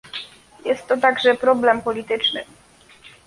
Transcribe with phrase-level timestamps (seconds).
[0.65, 2.43] Jest to także problem polityczny